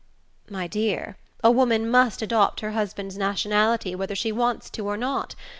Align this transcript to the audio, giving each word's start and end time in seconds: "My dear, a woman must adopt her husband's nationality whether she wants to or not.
"My 0.49 0.65
dear, 0.65 1.17
a 1.43 1.51
woman 1.51 1.87
must 1.87 2.23
adopt 2.23 2.61
her 2.61 2.71
husband's 2.71 3.19
nationality 3.19 3.93
whether 3.93 4.15
she 4.15 4.31
wants 4.31 4.71
to 4.71 4.87
or 4.87 4.97
not. 4.97 5.35